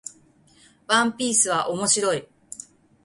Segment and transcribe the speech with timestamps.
[0.87, 2.27] ワンピースは面白い